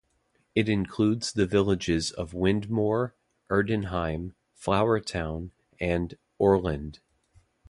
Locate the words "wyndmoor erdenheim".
2.33-4.33